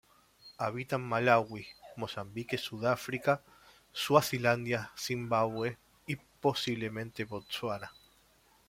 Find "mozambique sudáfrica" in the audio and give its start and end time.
1.95-3.43